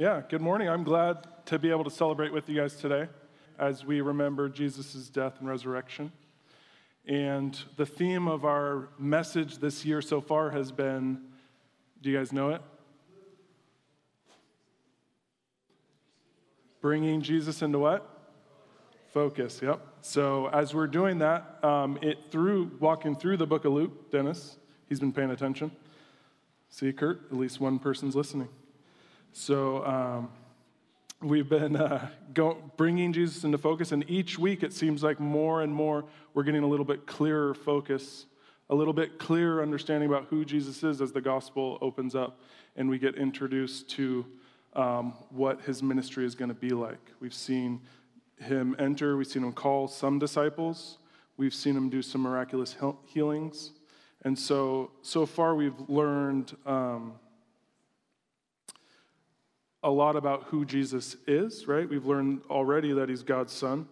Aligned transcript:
Yeah, 0.00 0.22
good 0.26 0.40
morning. 0.40 0.66
I'm 0.66 0.82
glad 0.82 1.26
to 1.44 1.58
be 1.58 1.68
able 1.68 1.84
to 1.84 1.90
celebrate 1.90 2.32
with 2.32 2.48
you 2.48 2.58
guys 2.58 2.74
today 2.74 3.06
as 3.58 3.84
we 3.84 4.00
remember 4.00 4.48
Jesus' 4.48 5.10
death 5.10 5.34
and 5.40 5.46
resurrection. 5.46 6.10
And 7.06 7.62
the 7.76 7.84
theme 7.84 8.26
of 8.26 8.46
our 8.46 8.88
message 8.98 9.58
this 9.58 9.84
year 9.84 10.00
so 10.00 10.22
far 10.22 10.52
has 10.52 10.72
been 10.72 11.20
do 12.00 12.08
you 12.08 12.16
guys 12.16 12.32
know 12.32 12.48
it? 12.48 12.62
Bringing 16.80 17.20
Jesus 17.20 17.60
into 17.60 17.78
what? 17.78 18.08
Focus, 19.12 19.60
yep. 19.62 19.82
So 20.00 20.46
as 20.46 20.72
we're 20.72 20.86
doing 20.86 21.18
that, 21.18 21.62
um, 21.62 21.98
it 22.00 22.16
through 22.30 22.70
walking 22.80 23.14
through 23.14 23.36
the 23.36 23.46
book 23.46 23.66
of 23.66 23.74
Luke, 23.74 24.10
Dennis, 24.10 24.56
he's 24.88 24.98
been 24.98 25.12
paying 25.12 25.30
attention. 25.30 25.70
See, 26.70 26.90
Kurt, 26.90 27.20
at 27.30 27.36
least 27.36 27.60
one 27.60 27.78
person's 27.78 28.16
listening. 28.16 28.48
So 29.32 29.84
um, 29.86 30.28
we've 31.22 31.48
been 31.48 31.76
uh, 31.76 32.08
go, 32.34 32.58
bringing 32.76 33.12
Jesus 33.12 33.44
into 33.44 33.58
focus, 33.58 33.92
and 33.92 34.04
each 34.08 34.38
week 34.38 34.62
it 34.62 34.72
seems 34.72 35.02
like 35.02 35.20
more 35.20 35.62
and 35.62 35.72
more 35.72 36.04
we're 36.34 36.42
getting 36.42 36.64
a 36.64 36.66
little 36.66 36.84
bit 36.84 37.06
clearer 37.06 37.54
focus, 37.54 38.26
a 38.68 38.74
little 38.74 38.92
bit 38.92 39.18
clearer 39.18 39.62
understanding 39.62 40.08
about 40.08 40.26
who 40.30 40.44
Jesus 40.44 40.82
is 40.82 41.00
as 41.00 41.12
the 41.12 41.20
gospel 41.20 41.78
opens 41.80 42.14
up 42.14 42.40
and 42.76 42.90
we 42.90 42.98
get 42.98 43.16
introduced 43.16 43.88
to 43.90 44.26
um, 44.74 45.14
what 45.30 45.60
his 45.62 45.82
ministry 45.82 46.24
is 46.24 46.34
going 46.34 46.48
to 46.48 46.54
be 46.54 46.70
like. 46.70 47.12
We've 47.20 47.34
seen 47.34 47.80
him 48.40 48.74
enter, 48.78 49.16
we've 49.16 49.26
seen 49.26 49.44
him 49.44 49.52
call 49.52 49.86
some 49.86 50.18
disciples, 50.18 50.98
we've 51.36 51.54
seen 51.54 51.76
him 51.76 51.88
do 51.88 52.02
some 52.02 52.22
miraculous 52.22 52.76
healings. 53.06 53.72
And 54.22 54.38
so, 54.38 54.90
so 55.02 55.24
far, 55.24 55.54
we've 55.54 55.88
learned 55.88 56.54
um, 56.66 57.14
a 59.82 59.90
lot 59.90 60.16
about 60.16 60.44
who 60.44 60.64
Jesus 60.64 61.16
is, 61.26 61.66
right? 61.66 61.88
We've 61.88 62.06
learned 62.06 62.42
already 62.50 62.92
that 62.92 63.08
he's 63.08 63.22
God's 63.22 63.52
son, 63.52 63.88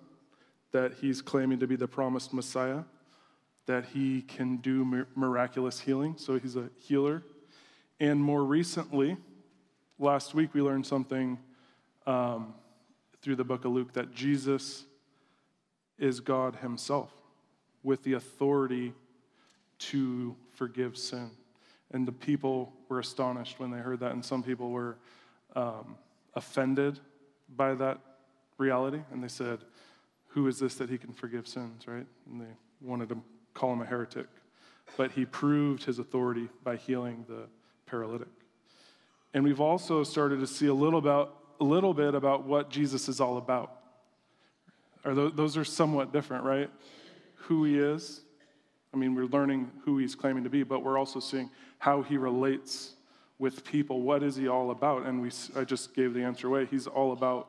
that 0.72 0.94
he's 1.00 1.22
claiming 1.22 1.58
to 1.60 1.66
be 1.66 1.76
the 1.76 1.88
promised 1.88 2.34
Messiah, 2.34 2.82
that 3.66 3.86
he 3.86 4.22
can 4.22 4.58
do 4.58 5.06
miraculous 5.14 5.80
healing, 5.80 6.16
so 6.18 6.38
he's 6.38 6.56
a 6.56 6.68
healer. 6.76 7.22
And 8.00 8.22
more 8.22 8.44
recently, 8.44 9.16
last 9.98 10.34
week 10.34 10.54
we 10.54 10.60
learned 10.60 10.86
something 10.86 11.38
um, 12.06 12.54
through 13.22 13.36
the 13.36 13.44
book 13.44 13.64
of 13.64 13.72
Luke 13.72 13.92
that 13.94 14.14
Jesus 14.14 14.84
is 15.98 16.20
God 16.20 16.56
himself 16.56 17.12
with 17.82 18.02
the 18.04 18.14
authority 18.14 18.92
to 19.78 20.36
forgive 20.52 20.96
sin. 20.96 21.30
And 21.92 22.06
the 22.06 22.12
people 22.12 22.72
were 22.88 23.00
astonished 23.00 23.58
when 23.58 23.70
they 23.70 23.78
heard 23.78 24.00
that, 24.00 24.12
and 24.12 24.24
some 24.24 24.42
people 24.42 24.70
were 24.70 24.98
um, 25.58 25.96
offended 26.34 27.00
by 27.56 27.74
that 27.74 27.98
reality, 28.58 29.00
and 29.10 29.22
they 29.22 29.28
said, 29.28 29.58
Who 30.28 30.46
is 30.46 30.58
this 30.60 30.76
that 30.76 30.88
he 30.88 30.98
can 30.98 31.12
forgive 31.12 31.48
sins, 31.48 31.88
right? 31.88 32.06
And 32.30 32.40
they 32.40 32.54
wanted 32.80 33.08
to 33.08 33.18
call 33.54 33.72
him 33.72 33.82
a 33.82 33.84
heretic. 33.84 34.26
But 34.96 35.10
he 35.10 35.24
proved 35.24 35.82
his 35.82 35.98
authority 35.98 36.48
by 36.62 36.76
healing 36.76 37.24
the 37.28 37.48
paralytic. 37.86 38.28
And 39.34 39.44
we've 39.44 39.60
also 39.60 40.04
started 40.04 40.40
to 40.40 40.46
see 40.46 40.68
a 40.68 40.74
little, 40.74 40.98
about, 40.98 41.36
a 41.60 41.64
little 41.64 41.92
bit 41.92 42.14
about 42.14 42.44
what 42.44 42.70
Jesus 42.70 43.08
is 43.08 43.20
all 43.20 43.36
about. 43.36 43.74
Are 45.04 45.14
those, 45.14 45.32
those 45.34 45.56
are 45.56 45.64
somewhat 45.64 46.12
different, 46.12 46.44
right? 46.44 46.70
Who 47.34 47.64
he 47.64 47.78
is. 47.78 48.20
I 48.94 48.96
mean, 48.96 49.14
we're 49.14 49.26
learning 49.26 49.70
who 49.84 49.98
he's 49.98 50.14
claiming 50.14 50.44
to 50.44 50.50
be, 50.50 50.62
but 50.62 50.82
we're 50.82 50.96
also 50.96 51.20
seeing 51.20 51.50
how 51.78 52.02
he 52.02 52.16
relates 52.16 52.94
with 53.38 53.64
people. 53.64 54.02
What 54.02 54.22
is 54.22 54.36
he 54.36 54.48
all 54.48 54.70
about? 54.70 55.06
And 55.06 55.22
we, 55.22 55.30
I 55.56 55.64
just 55.64 55.94
gave 55.94 56.14
the 56.14 56.22
answer 56.22 56.48
away. 56.48 56.66
He's 56.66 56.86
all 56.86 57.12
about 57.12 57.48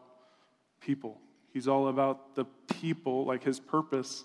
people. 0.81 1.19
He's 1.51 1.67
all 1.67 1.87
about 1.87 2.35
the 2.35 2.45
people, 2.79 3.25
like 3.25 3.43
his 3.43 3.59
purpose 3.59 4.23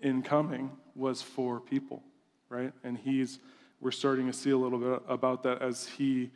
in 0.00 0.22
coming 0.22 0.70
was 0.94 1.22
for 1.22 1.60
people, 1.60 2.02
right? 2.48 2.72
And 2.84 2.96
he's, 2.96 3.40
we're 3.80 3.90
starting 3.90 4.26
to 4.26 4.32
see 4.32 4.50
a 4.50 4.56
little 4.56 4.78
bit 4.78 5.02
about 5.08 5.42
that 5.42 5.60
as 5.60 5.86
he 5.86 6.30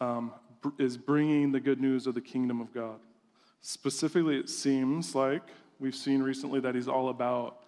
um, 0.00 0.32
is 0.78 0.96
bringing 0.96 1.52
the 1.52 1.60
good 1.60 1.80
news 1.80 2.06
of 2.06 2.14
the 2.14 2.20
kingdom 2.20 2.60
of 2.60 2.72
God. 2.74 2.98
Specifically, 3.60 4.36
it 4.36 4.48
seems 4.48 5.14
like 5.14 5.42
we've 5.78 5.94
seen 5.94 6.22
recently 6.22 6.60
that 6.60 6.74
he's 6.74 6.88
all 6.88 7.08
about 7.08 7.60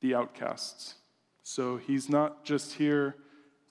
the 0.00 0.14
outcasts. 0.14 0.94
So 1.42 1.76
he's 1.76 2.08
not 2.08 2.44
just 2.44 2.74
here 2.74 3.16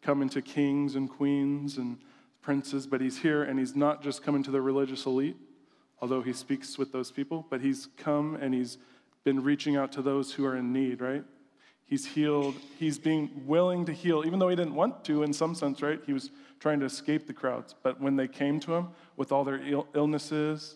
coming 0.01 0.29
to 0.29 0.41
kings 0.41 0.95
and 0.95 1.09
queens 1.09 1.77
and 1.77 1.97
princes, 2.41 2.87
but 2.87 3.01
he's 3.01 3.17
here 3.17 3.43
and 3.43 3.59
he's 3.59 3.75
not 3.75 4.01
just 4.01 4.23
coming 4.23 4.43
to 4.43 4.51
the 4.51 4.61
religious 4.61 5.05
elite, 5.05 5.37
although 6.01 6.21
he 6.21 6.33
speaks 6.33 6.77
with 6.77 6.91
those 6.91 7.11
people, 7.11 7.45
but 7.49 7.61
he's 7.61 7.89
come 7.97 8.35
and 8.35 8.53
he's 8.53 8.77
been 9.23 9.43
reaching 9.43 9.75
out 9.75 9.91
to 9.91 10.01
those 10.01 10.33
who 10.33 10.45
are 10.45 10.55
in 10.55 10.71
need, 10.71 11.01
right? 11.01 11.23
He's 11.85 12.05
healed, 12.05 12.55
he's 12.77 12.99
being 12.99 13.29
willing 13.45 13.85
to 13.85 13.93
heal, 13.93 14.23
even 14.25 14.39
though 14.39 14.49
he 14.49 14.55
didn't 14.55 14.75
want 14.75 15.03
to 15.05 15.23
in 15.23 15.33
some 15.33 15.55
sense, 15.55 15.81
right? 15.81 15.99
He 16.05 16.13
was 16.13 16.29
trying 16.59 16.79
to 16.81 16.85
escape 16.85 17.25
the 17.25 17.33
crowds. 17.33 17.73
But 17.81 17.99
when 17.99 18.15
they 18.15 18.27
came 18.27 18.59
to 18.61 18.75
him 18.75 18.89
with 19.17 19.31
all 19.31 19.43
their 19.43 19.59
Ill- 19.63 19.87
illnesses, 19.95 20.75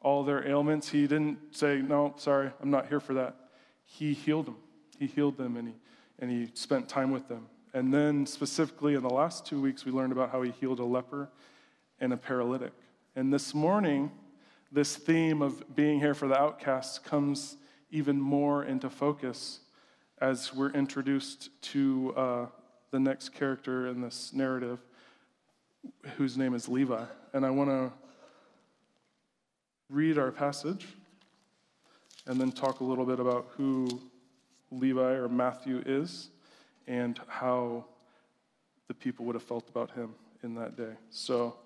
all 0.00 0.24
their 0.24 0.46
ailments, 0.48 0.88
he 0.88 1.06
didn't 1.06 1.38
say, 1.50 1.82
No, 1.82 2.14
sorry, 2.16 2.50
I'm 2.62 2.70
not 2.70 2.88
here 2.88 3.00
for 3.00 3.14
that. 3.14 3.36
He 3.84 4.14
healed 4.14 4.46
them. 4.46 4.56
He 4.98 5.06
healed 5.06 5.36
them 5.36 5.56
and 5.56 5.68
he, 5.68 5.74
and 6.18 6.30
he 6.30 6.50
spent 6.54 6.88
time 6.88 7.10
with 7.10 7.28
them. 7.28 7.46
And 7.74 7.92
then, 7.92 8.24
specifically, 8.24 8.94
in 8.94 9.02
the 9.02 9.10
last 9.10 9.44
two 9.44 9.60
weeks, 9.60 9.84
we 9.84 9.90
learned 9.90 10.12
about 10.12 10.30
how 10.30 10.42
he 10.42 10.52
healed 10.52 10.78
a 10.78 10.84
leper 10.84 11.28
and 11.98 12.12
a 12.12 12.16
paralytic. 12.16 12.72
And 13.16 13.34
this 13.34 13.52
morning, 13.52 14.12
this 14.70 14.94
theme 14.94 15.42
of 15.42 15.74
being 15.74 15.98
here 15.98 16.14
for 16.14 16.28
the 16.28 16.38
outcasts 16.38 17.00
comes 17.00 17.56
even 17.90 18.20
more 18.20 18.64
into 18.64 18.88
focus 18.88 19.58
as 20.20 20.54
we're 20.54 20.70
introduced 20.70 21.50
to 21.62 22.14
uh, 22.16 22.46
the 22.92 23.00
next 23.00 23.30
character 23.30 23.88
in 23.88 24.00
this 24.00 24.32
narrative, 24.32 24.78
whose 26.16 26.38
name 26.38 26.54
is 26.54 26.68
Levi. 26.68 27.04
And 27.32 27.44
I 27.44 27.50
want 27.50 27.70
to 27.70 27.92
read 29.90 30.16
our 30.16 30.30
passage 30.30 30.86
and 32.26 32.40
then 32.40 32.52
talk 32.52 32.78
a 32.78 32.84
little 32.84 33.04
bit 33.04 33.18
about 33.18 33.48
who 33.56 34.00
Levi 34.70 35.14
or 35.14 35.28
Matthew 35.28 35.82
is 35.84 36.30
and 36.86 37.20
how 37.28 37.84
the 38.88 38.94
people 38.94 39.24
would 39.24 39.34
have 39.34 39.42
felt 39.42 39.68
about 39.68 39.90
him 39.92 40.14
in 40.42 40.54
that 40.54 40.76
day. 40.76 40.92
So 41.10 41.56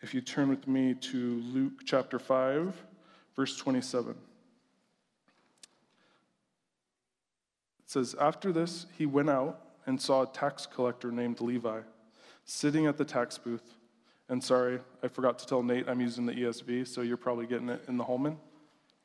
if 0.00 0.14
you 0.14 0.20
turn 0.20 0.48
with 0.48 0.66
me 0.66 0.94
to 0.94 1.42
Luke 1.52 1.82
chapter 1.84 2.18
5, 2.18 2.74
verse 3.34 3.56
27. 3.56 4.12
It 4.12 4.16
says, 7.86 8.14
After 8.20 8.52
this, 8.52 8.86
he 8.96 9.06
went 9.06 9.30
out 9.30 9.60
and 9.86 10.00
saw 10.00 10.22
a 10.22 10.26
tax 10.26 10.66
collector 10.66 11.10
named 11.10 11.40
Levi 11.40 11.80
sitting 12.44 12.86
at 12.86 12.96
the 12.96 13.04
tax 13.04 13.38
booth. 13.38 13.74
And 14.28 14.42
sorry, 14.42 14.80
I 15.02 15.08
forgot 15.08 15.38
to 15.40 15.46
tell 15.46 15.62
Nate 15.62 15.88
I'm 15.88 16.00
using 16.00 16.26
the 16.26 16.32
ESV, 16.32 16.86
so 16.86 17.02
you're 17.02 17.16
probably 17.16 17.46
getting 17.46 17.68
it 17.68 17.82
in 17.88 17.96
the 17.96 18.04
Holman. 18.04 18.38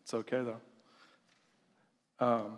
It's 0.02 0.14
okay 0.14 0.42
though. 0.44 2.26
Um, 2.26 2.58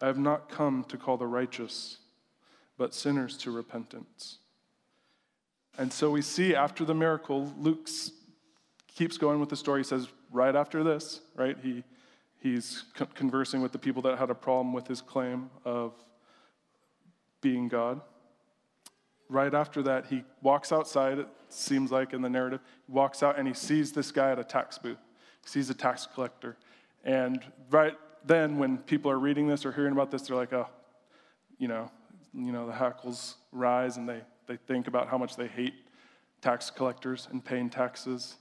I 0.00 0.06
have 0.06 0.18
not 0.18 0.48
come 0.48 0.84
to 0.88 0.96
call 0.96 1.16
the 1.16 1.26
righteous, 1.26 1.98
but 2.76 2.94
sinners 2.94 3.36
to 3.38 3.50
repentance. 3.50 4.38
And 5.78 5.92
so 5.92 6.10
we 6.10 6.22
see 6.22 6.54
after 6.54 6.84
the 6.84 6.94
miracle, 6.94 7.52
Luke 7.58 7.88
keeps 8.94 9.18
going 9.18 9.40
with 9.40 9.48
the 9.48 9.56
story. 9.56 9.80
He 9.80 9.84
says, 9.84 10.08
right 10.30 10.54
after 10.54 10.82
this, 10.82 11.20
right, 11.34 11.56
he, 11.62 11.84
he's 12.40 12.84
conversing 13.14 13.62
with 13.62 13.72
the 13.72 13.78
people 13.78 14.02
that 14.02 14.18
had 14.18 14.30
a 14.30 14.34
problem 14.34 14.72
with 14.72 14.86
his 14.86 15.00
claim 15.00 15.50
of 15.64 15.92
being 17.40 17.68
God. 17.68 18.00
Right 19.28 19.52
after 19.52 19.82
that, 19.82 20.06
he 20.06 20.24
walks 20.42 20.72
outside, 20.72 21.18
it 21.18 21.28
seems 21.48 21.90
like 21.90 22.12
in 22.12 22.22
the 22.22 22.30
narrative. 22.30 22.60
He 22.86 22.92
walks 22.92 23.22
out 23.22 23.38
and 23.38 23.46
he 23.46 23.54
sees 23.54 23.92
this 23.92 24.12
guy 24.12 24.30
at 24.30 24.38
a 24.38 24.44
tax 24.44 24.78
booth. 24.78 24.98
He 25.42 25.48
sees 25.48 25.68
a 25.68 25.74
tax 25.74 26.06
collector. 26.12 26.56
And 27.04 27.42
right 27.70 27.96
then 28.26 28.58
when 28.58 28.78
people 28.78 29.10
are 29.10 29.18
reading 29.18 29.46
this 29.46 29.64
or 29.64 29.72
hearing 29.72 29.92
about 29.92 30.10
this, 30.10 30.22
they're 30.22 30.36
like, 30.36 30.52
oh, 30.52 30.68
you 31.58 31.68
know, 31.68 31.90
you 32.34 32.52
know, 32.52 32.66
the 32.66 32.72
hackles 32.72 33.36
rise 33.52 33.96
and 33.96 34.08
they, 34.08 34.20
they 34.46 34.56
think 34.56 34.88
about 34.88 35.08
how 35.08 35.16
much 35.16 35.36
they 35.36 35.46
hate 35.46 35.74
tax 36.42 36.70
collectors 36.70 37.28
and 37.30 37.44
paying 37.44 37.70
taxes 37.70 38.36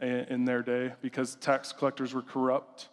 in 0.00 0.44
their 0.44 0.62
day 0.62 0.92
because 1.02 1.36
tax 1.36 1.72
collectors 1.72 2.14
were 2.14 2.22
corrupt. 2.22 2.88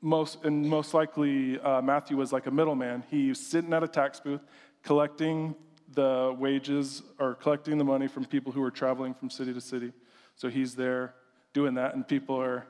Most, 0.00 0.44
and 0.44 0.68
most 0.68 0.94
likely, 0.94 1.60
uh, 1.60 1.80
Matthew 1.80 2.16
was 2.16 2.32
like 2.32 2.46
a 2.46 2.50
middleman. 2.50 3.04
He 3.08 3.28
was 3.28 3.38
sitting 3.38 3.72
at 3.72 3.82
a 3.82 3.88
tax 3.88 4.18
booth 4.18 4.40
collecting 4.82 5.54
the 5.94 6.34
wages 6.38 7.02
or 7.20 7.34
collecting 7.34 7.78
the 7.78 7.84
money 7.84 8.08
from 8.08 8.24
people 8.24 8.50
who 8.50 8.60
were 8.60 8.70
traveling 8.70 9.14
from 9.14 9.30
city 9.30 9.52
to 9.52 9.60
city. 9.60 9.92
So 10.34 10.48
he's 10.48 10.74
there 10.74 11.14
doing 11.52 11.74
that, 11.74 11.94
and 11.94 12.06
people 12.06 12.40
are 12.40 12.66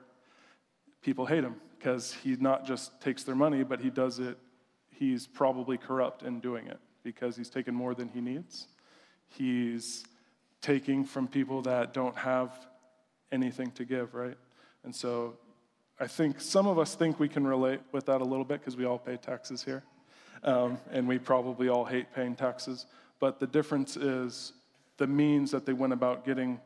people 1.00 1.25
hate 1.25 1.44
him 1.44 1.56
because 1.82 2.12
he 2.12 2.37
not 2.37 2.64
just 2.64 3.00
takes 3.00 3.25
their 3.25 3.34
money, 3.34 3.64
but 3.64 3.81
he 3.81 3.90
does 3.90 4.20
it. 4.20 4.38
He's 4.90 5.26
probably 5.26 5.76
corrupt 5.76 6.23
in 6.23 6.38
doing 6.38 6.69
it 6.69 6.79
because 7.02 7.37
he's 7.37 7.50
taken 7.50 7.75
more 7.75 7.93
than 7.93 8.08
he 8.08 8.20
needs. 8.20 8.69
He's 9.29 10.05
taking 10.61 11.05
from 11.05 11.26
people 11.26 11.61
that 11.62 11.93
don't 11.93 12.17
have 12.17 12.52
anything 13.32 13.73
to 13.73 13.84
give, 13.84 14.14
right? 14.14 14.37
And 14.84 14.94
so 14.94 15.34
I 15.99 16.06
think 16.06 16.40
some 16.40 16.69
of 16.69 16.79
us 16.79 16.94
think 16.94 17.19
we 17.19 17.29
can 17.29 17.44
relate 17.44 17.81
with 17.90 18.06
that 18.06 18.20
a 18.20 18.25
little 18.25 18.44
bit 18.44 18.61
because 18.61 18.76
we 18.76 18.84
all 18.84 18.99
pay 18.99 19.17
taxes 19.17 19.64
here. 19.64 19.82
Um, 20.44 20.79
and 20.93 21.08
we 21.08 21.19
probably 21.19 21.69
all 21.69 21.84
hate 21.84 22.14
paying 22.14 22.37
taxes. 22.37 22.87
But 23.19 23.40
the 23.40 23.46
difference 23.49 23.96
is 23.96 24.52
the 24.99 25.08
means 25.08 25.50
that 25.50 25.67
they 25.67 25.73
went 25.73 25.93
about 25.93 26.25
getting 26.25 26.61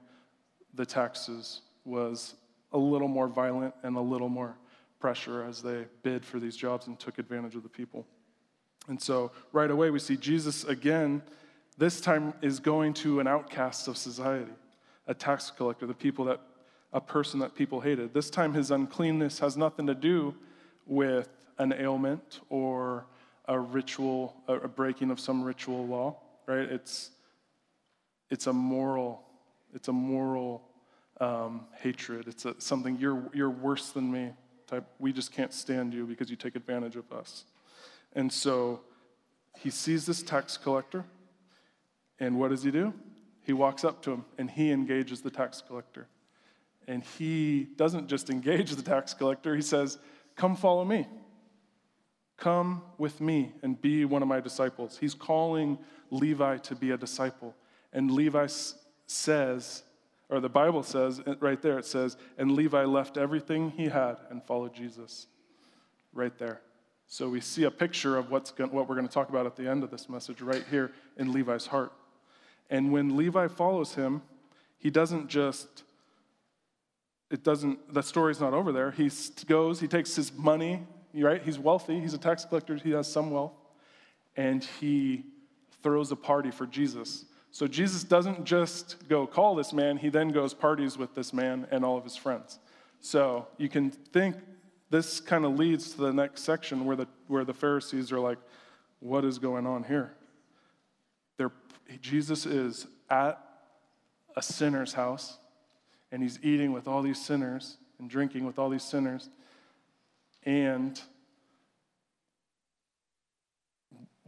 the 0.75 0.85
taxes 0.85 1.63
was 1.87 2.35
a 2.73 2.79
little 2.79 3.09
more 3.09 3.29
violent 3.29 3.75
and 3.83 3.97
a 3.97 4.01
little 4.01 4.29
more 4.29 4.57
pressure 4.99 5.45
as 5.45 5.63
they 5.63 5.85
bid 6.03 6.25
for 6.25 6.41
these 6.41 6.57
jobs 6.57 6.87
and 6.87 6.99
took 6.99 7.19
advantage 7.19 7.55
of 7.55 7.63
the 7.63 7.69
people. 7.69 8.07
And 8.89 9.01
so 9.01 9.33
right 9.53 9.71
away 9.71 9.91
we 9.91 9.99
see 9.99 10.17
Jesus 10.17 10.65
again, 10.65 11.23
this 11.79 12.01
time 12.01 12.33
is 12.41 12.61
going 12.61 12.95
to 12.95 13.21
an 13.21 13.27
outcast 13.27 13.89
of 13.89 13.97
society, 13.97 14.53
a 15.07 15.15
tax 15.15 15.51
collector, 15.51 15.87
the 15.87 15.95
people 15.95 16.25
that 16.27 16.41
a 16.93 17.01
person 17.01 17.41
that 17.41 17.55
people 17.55 17.81
hated. 17.81 18.15
This 18.15 18.31
time 18.31 18.55
his 18.55 18.71
uncleanness 18.71 19.39
has 19.41 19.57
nothing 19.57 19.87
to 19.87 19.95
do 19.95 20.35
with 20.87 21.29
an 21.59 21.73
ailment 21.73 22.41
or 22.49 23.07
a 23.47 23.59
ritual, 23.59 24.35
a 24.49 24.69
breaking 24.69 25.11
of 25.11 25.21
some 25.21 25.43
ritual 25.43 25.87
law, 25.87 26.17
right? 26.47 26.71
It's, 26.71 27.11
it's 28.31 28.47
a 28.47 28.53
moral, 28.53 29.23
it's 29.75 29.89
a 29.89 29.93
moral 29.93 30.63
um, 31.21 31.67
hatred. 31.81 32.29
It's 32.29 32.45
a, 32.45 32.55
something 32.59 32.97
you're, 32.99 33.23
you're 33.33 33.51
worse 33.51 33.91
than 33.91 34.11
me 34.11 34.33
type. 34.67 34.85
We 34.99 35.13
just 35.13 35.33
can't 35.33 35.53
stand 35.53 35.95
you 35.95 36.07
because 36.07 36.31
you 36.31 36.37
take 36.37 36.57
advantage 36.57 36.97
of 36.97 37.11
us. 37.13 37.45
And 38.15 38.33
so 38.33 38.81
he 39.59 39.71
sees 39.71 40.07
this 40.07 40.23
tax 40.23 40.57
collector, 40.57 41.05
and 42.19 42.39
what 42.39 42.51
does 42.51 42.63
he 42.63 42.71
do? 42.71 42.95
He 43.43 43.53
walks 43.53 43.85
up 43.85 44.03
to 44.03 44.13
him 44.13 44.25
and 44.39 44.51
he 44.51 44.73
engages 44.73 45.21
the 45.21 45.31
tax 45.31 45.63
collector. 45.67 46.09
And 46.89 47.03
he 47.03 47.69
doesn't 47.77 48.09
just 48.09 48.31
engage 48.31 48.73
the 48.73 48.83
tax 48.83 49.15
collector, 49.15 49.55
he 49.55 49.63
says, 49.63 49.99
Come 50.35 50.57
follow 50.57 50.85
me. 50.85 51.07
Come 52.37 52.83
with 52.99 53.21
me 53.21 53.53
and 53.63 53.81
be 53.81 54.05
one 54.05 54.21
of 54.21 54.29
my 54.29 54.41
disciples. 54.41 54.99
He's 54.99 55.15
calling 55.15 55.79
Levi 56.11 56.59
to 56.59 56.75
be 56.75 56.91
a 56.91 56.97
disciple. 56.97 57.55
And 57.93 58.11
Levi 58.11 58.47
says, 59.07 59.83
or 60.29 60.41
the 60.41 60.49
Bible 60.49 60.83
says 60.83 61.21
right 61.41 61.61
there, 61.61 61.79
it 61.79 61.85
says, 61.85 62.17
and 62.37 62.53
Levi 62.53 62.85
left 62.85 63.17
everything 63.17 63.71
he 63.71 63.89
had 63.89 64.17
and 64.31 64.43
followed 64.43 64.75
Jesus. 64.75 65.27
Right 66.13 66.37
there. 66.39 66.63
So 67.07 67.29
we 67.29 67.41
see 67.41 67.65
a 67.65 67.71
picture 67.71 68.17
of 68.17 68.31
what's 68.31 68.51
going, 68.51 68.73
what 68.73 68.89
we're 68.89 68.97
going 68.97 69.07
to 69.07 69.13
talk 69.13 69.29
about 69.29 69.47
at 69.47 69.55
the 69.55 69.69
end 69.69 69.85
of 69.85 69.91
this 69.91 70.09
message 70.09 70.41
right 70.41 70.65
here 70.71 70.93
in 71.17 71.33
Levi's 71.33 71.67
heart. 71.67 71.93
And 72.71 72.91
when 72.91 73.17
Levi 73.17 73.49
follows 73.49 73.95
him, 73.95 74.23
he 74.79 74.91
doesn't 74.91 75.29
just, 75.29 75.85
it 77.31 77.45
doesn't, 77.45 77.93
the 77.93 78.03
story's 78.03 78.41
not 78.41 78.55
over 78.55 78.73
there. 78.73 78.91
He 78.91 79.11
goes, 79.47 79.79
he 79.79 79.87
takes 79.87 80.17
his 80.17 80.33
money, 80.33 80.85
right? 81.15 81.43
He's 81.43 81.59
wealthy, 81.59 82.01
he's 82.01 82.15
a 82.15 82.19
tax 82.19 82.45
collector, 82.45 82.75
he 82.77 82.91
has 82.91 83.11
some 83.11 83.31
wealth, 83.31 83.55
and 84.37 84.65
he 84.81 85.25
throws 85.83 86.11
a 86.11 86.17
party 86.17 86.51
for 86.51 86.67
Jesus. 86.67 87.25
So 87.57 87.67
Jesus 87.67 88.05
doesn't 88.05 88.45
just 88.45 89.09
go 89.09 89.27
call 89.27 89.55
this 89.55 89.73
man, 89.73 89.97
he 89.97 90.11
then 90.11 90.29
goes 90.29 90.53
parties 90.53 90.99
with 90.99 91.15
this 91.15 91.33
man 91.33 91.67
and 91.71 91.87
all 91.87 91.97
of 91.97 92.05
his 92.05 92.15
friends. 92.15 92.59
So 93.01 93.49
you 93.57 93.71
can 93.71 93.91
think 93.91 94.37
this 94.91 95.21
kind 95.21 95.47
of 95.47 95.59
leads 95.59 95.93
to 95.93 96.03
the 96.03 96.13
next 96.13 96.43
section 96.43 96.85
where 96.85 96.97
the, 96.97 97.09
where 97.29 97.47
the 97.47 97.55
Pharisees 97.55 98.13
are 98.13 98.21
like, 98.21 98.37
what 99.01 99.25
is 99.25 99.39
going 99.39 99.67
on 99.67 99.85
here? 99.85 100.13
They're, 101.39 101.51
Jesus 102.03 102.45
is 102.45 102.89
at 103.09 103.43
a 104.37 104.43
sinner's 104.43 104.93
house 104.93 105.39
and 106.13 106.23
he's 106.23 106.39
eating 106.43 106.73
with 106.73 106.87
all 106.87 107.01
these 107.01 107.25
sinners 107.25 107.79
and 107.99 108.11
drinking 108.11 108.45
with 108.45 108.59
all 108.59 108.69
these 108.69 108.85
sinners. 108.85 109.31
And 110.43 111.01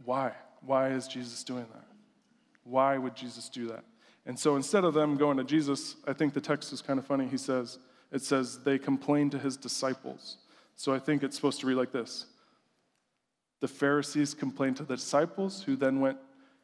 why? 0.03 0.31
Why 0.61 0.89
is 0.89 1.07
Jesus 1.07 1.43
doing 1.43 1.67
that? 1.71 1.88
Why 2.69 2.97
would 2.97 3.15
Jesus 3.15 3.49
do 3.49 3.67
that? 3.67 3.83
And 4.25 4.37
so 4.37 4.55
instead 4.55 4.83
of 4.83 4.93
them 4.93 5.17
going 5.17 5.37
to 5.37 5.43
Jesus, 5.43 5.95
I 6.07 6.13
think 6.13 6.33
the 6.33 6.41
text 6.41 6.71
is 6.71 6.81
kind 6.83 6.99
of 6.99 7.05
funny. 7.05 7.27
He 7.27 7.37
says, 7.37 7.79
it 8.11 8.21
says, 8.21 8.59
they 8.59 8.77
complained 8.77 9.31
to 9.31 9.39
his 9.39 9.57
disciples. 9.57 10.37
So 10.75 10.93
I 10.93 10.99
think 10.99 11.23
it's 11.23 11.35
supposed 11.35 11.59
to 11.61 11.67
read 11.67 11.77
like 11.77 11.91
this 11.91 12.27
The 13.59 13.67
Pharisees 13.67 14.35
complained 14.35 14.77
to 14.77 14.83
the 14.83 14.95
disciples, 14.95 15.63
who 15.63 15.75
then 15.75 15.99
went 15.99 16.17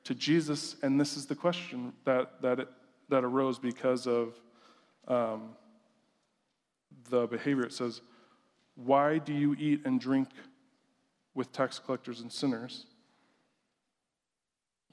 to 0.04 0.14
Jesus, 0.14 0.76
and 0.84 1.00
this 1.00 1.18
is 1.18 1.26
the 1.26 1.36
question 1.36 1.92
that, 2.04 2.40
that, 2.42 2.60
it, 2.60 2.68
that 3.10 3.24
arose 3.24 3.58
because 3.58 4.06
of 4.06 4.40
um, 5.08 5.56
the 7.10 7.26
behavior. 7.26 7.64
It 7.64 7.74
says, 7.74 8.02
Why 8.76 9.18
do 9.18 9.34
you 9.34 9.56
eat 9.58 9.82
and 9.86 10.00
drink 10.00 10.30
with 11.34 11.52
tax 11.52 11.80
collectors 11.80 12.22
and 12.22 12.32
sinners? 12.32 12.86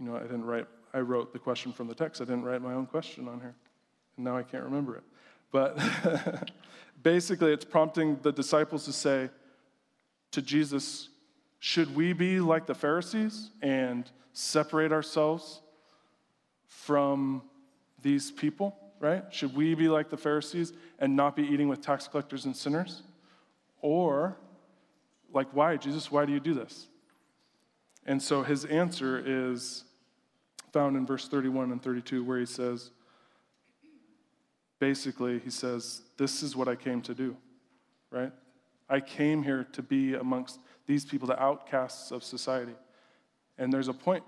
You 0.01 0.07
know, 0.07 0.17
I 0.17 0.23
didn't 0.23 0.47
write 0.47 0.67
I 0.95 1.01
wrote 1.01 1.33
the 1.33 1.39
question 1.39 1.73
from 1.73 1.89
the 1.89 1.95
text. 1.95 2.21
I 2.21 2.25
didn't 2.25 2.45
write 2.45 2.63
my 2.63 2.75
own 2.75 2.87
question 2.87 3.29
on 3.29 3.41
here. 3.41 3.55
And 4.17 4.25
now 4.25 4.37
I 4.37 4.43
can't 4.43 4.65
remember 4.65 4.97
it. 4.97 5.05
But 5.51 5.79
basically, 7.03 7.53
it's 7.53 7.65
prompting 7.65 8.19
the 8.23 8.33
disciples 8.33 8.85
to 8.85 8.93
say 8.93 9.31
to 10.33 10.43
Jesus, 10.43 11.09
Should 11.61 11.95
we 11.95 12.13
be 12.13 12.41
like 12.41 12.67
the 12.67 12.75
Pharisees 12.75 13.51
and 13.61 14.11
separate 14.33 14.93
ourselves 14.93 15.61
from 16.67 17.43
these 18.03 18.31
people, 18.31 18.77
right? 18.99 19.25
Should 19.31 19.55
we 19.55 19.75
be 19.75 19.89
like 19.89 20.11
the 20.11 20.17
Pharisees 20.17 20.73
and 20.99 21.15
not 21.15 21.37
be 21.37 21.43
eating 21.43 21.69
with 21.69 21.81
tax 21.81 22.09
collectors 22.09 22.45
and 22.45 22.57
sinners? 22.57 23.03
Or, 23.81 24.37
like, 25.33 25.49
why? 25.53 25.77
Jesus, 25.77 26.11
why 26.11 26.25
do 26.25 26.33
you 26.33 26.41
do 26.41 26.55
this? 26.55 26.89
And 28.07 28.21
so 28.21 28.43
his 28.43 28.65
answer 28.65 29.23
is 29.25 29.85
found 30.73 30.97
in 30.97 31.07
verse 31.07 31.29
31 31.29 31.71
and 31.71 31.83
32, 31.83 32.25
where 32.25 32.39
he 32.39 32.47
says, 32.47 32.91
basically, 34.79 35.39
he 35.39 35.51
says, 35.51 36.03
This 36.17 36.43
is 36.43 36.57
what 36.57 36.69
I 36.69 36.75
came 36.75 37.03
to 37.03 37.15
do, 37.15 37.37
right? 38.11 38.33
I 38.89 39.01
came 39.01 39.43
here 39.43 39.67
to 39.73 39.83
be 39.83 40.15
amongst 40.15 40.59
these 40.87 41.05
people, 41.05 41.29
the 41.29 41.41
outcasts 41.41 42.11
of 42.11 42.25
society. 42.25 42.75
And 43.59 43.73
there's 43.73 43.89
a 43.89 43.93
point, 43.93 44.25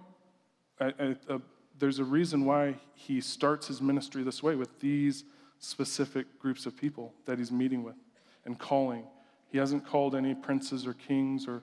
there's 1.78 1.98
a 1.98 2.04
reason 2.04 2.44
why 2.44 2.76
he 2.94 3.20
starts 3.20 3.66
his 3.66 3.82
ministry 3.82 4.22
this 4.22 4.42
way 4.42 4.54
with 4.54 4.78
these 4.80 5.24
specific 5.58 6.38
groups 6.38 6.66
of 6.66 6.76
people 6.76 7.12
that 7.24 7.38
he's 7.38 7.50
meeting 7.50 7.82
with 7.82 7.96
and 8.44 8.58
calling. 8.58 9.04
He 9.50 9.58
hasn't 9.58 9.86
called 9.86 10.14
any 10.14 10.34
princes 10.34 10.86
or 10.86 10.94
kings 10.94 11.48
or, 11.48 11.62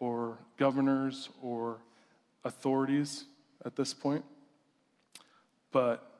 or 0.00 0.38
governors 0.56 1.30
or 1.40 1.78
authorities 2.44 3.24
at 3.64 3.76
this 3.76 3.92
point, 3.94 4.24
but 5.72 6.10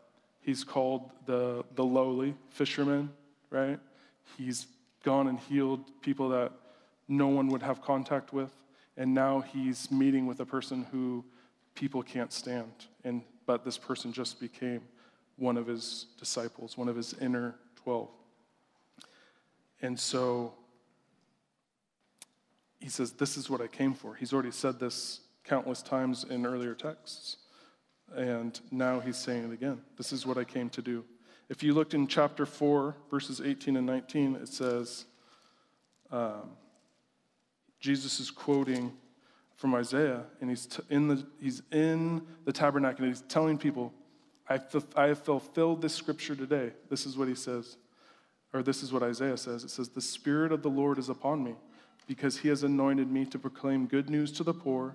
he's 0.40 0.64
called 0.64 1.10
the, 1.26 1.64
the 1.74 1.84
lowly 1.84 2.34
fisherman, 2.50 3.10
right? 3.50 3.78
He's 4.36 4.66
gone 5.04 5.28
and 5.28 5.38
healed 5.38 5.80
people 6.02 6.28
that 6.30 6.52
no 7.08 7.28
one 7.28 7.48
would 7.48 7.62
have 7.62 7.80
contact 7.80 8.32
with, 8.32 8.50
and 8.96 9.14
now 9.14 9.40
he's 9.40 9.90
meeting 9.90 10.26
with 10.26 10.40
a 10.40 10.46
person 10.46 10.86
who 10.90 11.24
people 11.74 12.02
can't 12.02 12.32
stand. 12.32 12.72
And 13.04 13.22
but 13.48 13.64
this 13.64 13.78
person 13.78 14.12
just 14.12 14.40
became 14.40 14.82
one 15.36 15.56
of 15.56 15.66
his 15.66 16.04
disciples, 16.18 16.76
one 16.76 16.86
of 16.86 16.96
his 16.96 17.14
inner 17.14 17.54
12. 17.82 18.08
And 19.80 19.98
so 19.98 20.52
he 22.78 22.90
says, 22.90 23.12
This 23.12 23.38
is 23.38 23.48
what 23.48 23.62
I 23.62 23.66
came 23.66 23.94
for. 23.94 24.14
He's 24.14 24.34
already 24.34 24.50
said 24.50 24.78
this 24.78 25.20
countless 25.48 25.82
times 25.82 26.24
in 26.24 26.44
earlier 26.44 26.74
texts. 26.74 27.38
And 28.14 28.58
now 28.70 29.00
he's 29.00 29.16
saying 29.16 29.44
it 29.44 29.52
again. 29.52 29.80
This 29.96 30.12
is 30.12 30.26
what 30.26 30.38
I 30.38 30.44
came 30.44 30.68
to 30.70 30.82
do. 30.82 31.04
If 31.48 31.62
you 31.62 31.72
looked 31.72 31.94
in 31.94 32.06
chapter 32.06 32.44
4, 32.44 32.94
verses 33.10 33.40
18 33.40 33.76
and 33.76 33.86
19, 33.86 34.36
it 34.36 34.48
says, 34.48 35.06
um, 36.10 36.50
Jesus 37.80 38.20
is 38.20 38.30
quoting 38.30 38.92
from 39.56 39.74
Isaiah, 39.74 40.22
and 40.40 40.50
he's, 40.50 40.66
t- 40.66 40.82
in, 40.90 41.08
the, 41.08 41.26
he's 41.40 41.62
in 41.72 42.22
the 42.44 42.52
tabernacle, 42.52 43.04
and 43.04 43.14
he's 43.14 43.22
telling 43.22 43.58
people, 43.58 43.92
I, 44.48 44.60
I 44.94 45.06
have 45.06 45.22
fulfilled 45.22 45.82
this 45.82 45.94
scripture 45.94 46.36
today. 46.36 46.72
This 46.88 47.06
is 47.06 47.16
what 47.16 47.28
he 47.28 47.34
says, 47.34 47.76
or 48.52 48.62
this 48.62 48.82
is 48.82 48.92
what 48.92 49.02
Isaiah 49.02 49.36
says. 49.36 49.64
It 49.64 49.70
says, 49.70 49.88
The 49.88 50.00
Spirit 50.00 50.52
of 50.52 50.62
the 50.62 50.70
Lord 50.70 50.98
is 50.98 51.08
upon 51.08 51.42
me, 51.42 51.54
because 52.06 52.38
he 52.38 52.48
has 52.48 52.62
anointed 52.62 53.10
me 53.10 53.24
to 53.26 53.38
proclaim 53.38 53.86
good 53.86 54.08
news 54.10 54.32
to 54.32 54.44
the 54.44 54.54
poor. 54.54 54.94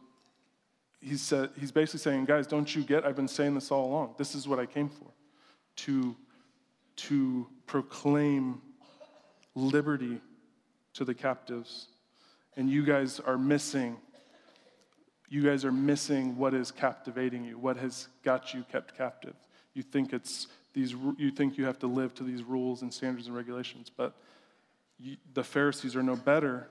he 1.01 1.17
said, 1.17 1.49
he's 1.59 1.71
basically 1.71 1.99
saying, 1.99 2.25
Guys, 2.25 2.47
don't 2.47 2.73
you 2.75 2.83
get? 2.83 3.05
I've 3.05 3.15
been 3.15 3.27
saying 3.27 3.55
this 3.55 3.71
all 3.71 3.85
along. 3.85 4.15
This 4.17 4.35
is 4.35 4.47
what 4.47 4.59
I 4.59 4.65
came 4.65 4.89
for 4.89 5.07
to, 5.77 6.15
to 6.95 7.47
proclaim 7.65 8.61
liberty 9.55 10.21
to 10.93 11.05
the 11.05 11.13
captives. 11.13 11.87
And 12.55 12.69
you 12.69 12.85
guys 12.85 13.19
are 13.19 13.37
missing 13.37 13.97
you 15.31 15.41
guys 15.41 15.63
are 15.63 15.71
missing 15.71 16.37
what 16.37 16.53
is 16.53 16.71
captivating 16.71 17.45
you, 17.45 17.57
what 17.57 17.77
has 17.77 18.09
got 18.21 18.53
you 18.53 18.65
kept 18.69 18.97
captive. 18.97 19.33
You 19.73 19.81
think 19.81 20.11
it's 20.11 20.47
these, 20.73 20.93
you 21.17 21.31
think 21.31 21.57
you 21.57 21.63
have 21.63 21.79
to 21.79 21.87
live 21.87 22.13
to 22.15 22.23
these 22.23 22.43
rules 22.43 22.81
and 22.81 22.93
standards 22.93 23.27
and 23.27 23.35
regulations, 23.35 23.89
but 23.89 24.13
you, 24.99 25.15
the 25.33 25.43
Pharisees 25.43 25.95
are 25.95 26.03
no 26.03 26.17
better 26.17 26.67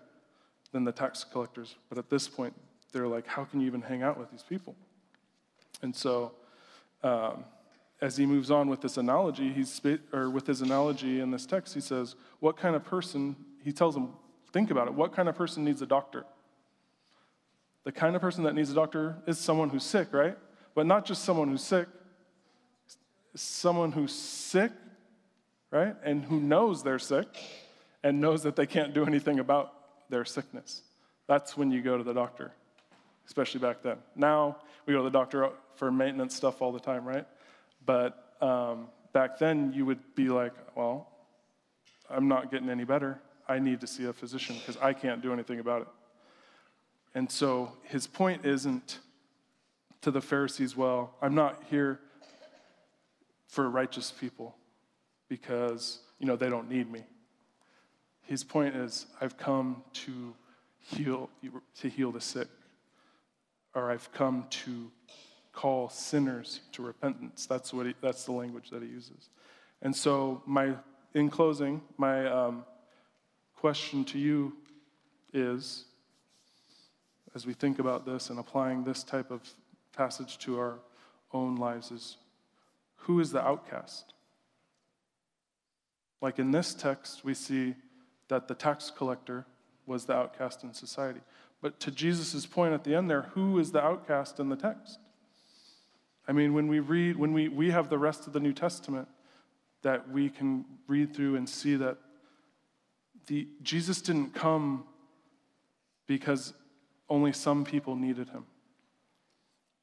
than 0.72 0.84
the 0.84 0.92
tax 0.92 1.24
collectors. 1.24 1.74
But 1.88 1.96
at 1.96 2.10
this 2.10 2.28
point, 2.28 2.54
they're 2.92 3.08
like, 3.08 3.26
how 3.26 3.44
can 3.44 3.60
you 3.60 3.66
even 3.66 3.82
hang 3.82 4.02
out 4.02 4.18
with 4.18 4.30
these 4.30 4.42
people? 4.42 4.74
And 5.82 5.94
so, 5.94 6.32
um, 7.02 7.44
as 8.00 8.16
he 8.16 8.26
moves 8.26 8.50
on 8.50 8.68
with 8.68 8.80
this 8.80 8.96
analogy, 8.96 9.52
he's 9.52 9.80
or 10.12 10.30
with 10.30 10.46
his 10.46 10.62
analogy 10.62 11.20
in 11.20 11.30
this 11.30 11.46
text, 11.46 11.74
he 11.74 11.80
says, 11.80 12.16
"What 12.40 12.56
kind 12.56 12.74
of 12.74 12.84
person?" 12.84 13.36
He 13.62 13.72
tells 13.72 13.94
them, 13.94 14.14
"Think 14.52 14.70
about 14.70 14.88
it. 14.88 14.94
What 14.94 15.12
kind 15.12 15.28
of 15.28 15.34
person 15.36 15.64
needs 15.64 15.82
a 15.82 15.86
doctor?" 15.86 16.24
The 17.84 17.92
kind 17.92 18.14
of 18.14 18.22
person 18.22 18.44
that 18.44 18.54
needs 18.54 18.70
a 18.70 18.74
doctor 18.74 19.22
is 19.26 19.38
someone 19.38 19.70
who's 19.70 19.84
sick, 19.84 20.12
right? 20.12 20.36
But 20.74 20.86
not 20.86 21.04
just 21.04 21.24
someone 21.24 21.48
who's 21.48 21.64
sick, 21.64 21.88
someone 23.34 23.92
who's 23.92 24.12
sick, 24.12 24.72
right? 25.70 25.96
And 26.02 26.24
who 26.24 26.40
knows 26.40 26.82
they're 26.82 26.98
sick 26.98 27.28
and 28.02 28.20
knows 28.20 28.42
that 28.42 28.56
they 28.56 28.66
can't 28.66 28.92
do 28.92 29.04
anything 29.04 29.38
about 29.38 29.72
their 30.10 30.24
sickness. 30.24 30.82
That's 31.26 31.56
when 31.56 31.70
you 31.70 31.80
go 31.80 31.96
to 31.96 32.04
the 32.04 32.12
doctor, 32.12 32.52
especially 33.30 33.60
back 33.60 33.80
then. 33.80 33.96
Now, 34.16 34.56
we 34.86 34.92
go 34.92 34.98
to 34.98 35.04
the 35.04 35.10
doctor 35.10 35.50
for 35.76 35.92
maintenance 35.92 36.34
stuff 36.34 36.60
all 36.60 36.72
the 36.72 36.80
time, 36.80 37.04
right? 37.04 37.24
But 37.86 38.34
um, 38.40 38.88
back 39.12 39.38
then, 39.38 39.72
you 39.72 39.86
would 39.86 40.00
be 40.16 40.28
like, 40.28 40.52
well, 40.74 41.06
I'm 42.10 42.26
not 42.26 42.50
getting 42.50 42.68
any 42.68 42.82
better. 42.82 43.20
I 43.48 43.60
need 43.60 43.80
to 43.82 43.86
see 43.86 44.06
a 44.06 44.12
physician 44.12 44.56
because 44.56 44.76
I 44.82 44.92
can't 44.92 45.22
do 45.22 45.32
anything 45.32 45.60
about 45.60 45.82
it. 45.82 45.88
And 47.14 47.30
so 47.30 47.72
his 47.84 48.08
point 48.08 48.44
isn't 48.44 48.98
to 50.00 50.10
the 50.10 50.20
Pharisees, 50.20 50.76
well, 50.76 51.14
I'm 51.22 51.36
not 51.36 51.62
here 51.70 52.00
for 53.46 53.70
righteous 53.70 54.10
people 54.10 54.56
because, 55.28 56.00
you 56.18 56.26
know, 56.26 56.34
they 56.34 56.48
don't 56.48 56.68
need 56.68 56.90
me. 56.90 57.04
His 58.22 58.42
point 58.42 58.74
is, 58.74 59.06
I've 59.20 59.36
come 59.36 59.84
to 59.92 60.34
heal, 60.80 61.30
to 61.76 61.88
heal 61.88 62.10
the 62.10 62.20
sick, 62.20 62.48
or 63.74 63.90
I've 63.90 64.10
come 64.12 64.46
to 64.50 64.90
call 65.52 65.88
sinners 65.88 66.60
to 66.72 66.82
repentance. 66.82 67.46
That's, 67.46 67.72
what 67.72 67.86
he, 67.86 67.94
that's 68.00 68.24
the 68.24 68.32
language 68.32 68.70
that 68.70 68.82
he 68.82 68.88
uses. 68.88 69.30
And 69.82 69.94
so, 69.94 70.42
my, 70.46 70.74
in 71.14 71.30
closing, 71.30 71.80
my 71.96 72.26
um, 72.26 72.64
question 73.54 74.04
to 74.06 74.18
you 74.18 74.54
is 75.32 75.84
as 77.34 77.46
we 77.46 77.52
think 77.52 77.78
about 77.78 78.04
this 78.04 78.30
and 78.30 78.38
applying 78.38 78.84
this 78.84 79.02
type 79.02 79.30
of 79.30 79.42
passage 79.96 80.38
to 80.38 80.58
our 80.58 80.78
own 81.32 81.56
lives 81.56 81.90
is 81.90 82.16
who 82.96 83.20
is 83.20 83.30
the 83.30 83.40
outcast? 83.40 84.14
Like 86.20 86.38
in 86.38 86.50
this 86.50 86.74
text, 86.74 87.24
we 87.24 87.34
see 87.34 87.74
that 88.28 88.48
the 88.48 88.54
tax 88.54 88.90
collector 88.90 89.46
was 89.86 90.04
the 90.04 90.14
outcast 90.14 90.64
in 90.64 90.74
society. 90.74 91.20
But 91.60 91.78
to 91.80 91.90
Jesus' 91.90 92.46
point 92.46 92.72
at 92.72 92.84
the 92.84 92.94
end 92.94 93.10
there, 93.10 93.22
who 93.34 93.58
is 93.58 93.72
the 93.72 93.82
outcast 93.82 94.40
in 94.40 94.48
the 94.48 94.56
text? 94.56 94.98
I 96.26 96.32
mean, 96.32 96.54
when 96.54 96.68
we 96.68 96.80
read, 96.80 97.16
when 97.16 97.32
we, 97.32 97.48
we 97.48 97.70
have 97.70 97.90
the 97.90 97.98
rest 97.98 98.26
of 98.26 98.32
the 98.32 98.40
New 98.40 98.52
Testament 98.52 99.08
that 99.82 100.08
we 100.10 100.28
can 100.28 100.64
read 100.86 101.14
through 101.14 101.36
and 101.36 101.48
see 101.48 101.76
that 101.76 101.98
the, 103.26 103.48
Jesus 103.62 104.00
didn't 104.00 104.34
come 104.34 104.84
because 106.06 106.52
only 107.08 107.32
some 107.32 107.64
people 107.64 107.96
needed 107.96 108.28
him. 108.28 108.44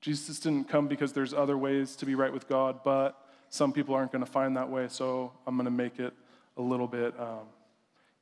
Jesus 0.01 0.39
didn't 0.39 0.69
come 0.69 0.87
because 0.87 1.13
there's 1.13 1.33
other 1.33 1.57
ways 1.57 1.95
to 1.97 2.05
be 2.05 2.15
right 2.15 2.31
with 2.31 2.47
God, 2.47 2.79
but 2.83 3.17
some 3.49 3.73
people 3.73 3.95
aren't 3.95 4.11
going 4.11 4.23
to 4.23 4.31
find 4.31 4.55
that 4.57 4.69
way, 4.69 4.87
so 4.87 5.31
I'm 5.45 5.55
going 5.55 5.65
to 5.65 5.71
make 5.71 5.99
it 5.99 6.13
a 6.57 6.61
little 6.61 6.87
bit 6.87 7.17
um, 7.19 7.47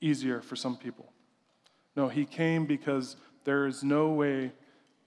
easier 0.01 0.41
for 0.41 0.55
some 0.55 0.77
people. 0.77 1.11
No, 1.95 2.07
he 2.07 2.25
came 2.25 2.65
because 2.65 3.15
there 3.45 3.65
is 3.65 3.83
no 3.83 4.09
way, 4.09 4.51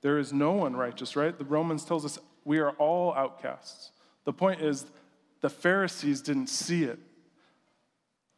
there 0.00 0.18
is 0.18 0.32
no 0.32 0.52
one 0.52 0.74
righteous, 0.74 1.14
right? 1.14 1.36
The 1.36 1.44
Romans 1.44 1.84
tells 1.84 2.04
us 2.04 2.18
we 2.44 2.58
are 2.58 2.70
all 2.72 3.12
outcasts. 3.12 3.92
The 4.24 4.32
point 4.32 4.62
is, 4.62 4.86
the 5.40 5.50
Pharisees 5.50 6.22
didn't 6.22 6.48
see 6.48 6.84
it. 6.84 6.98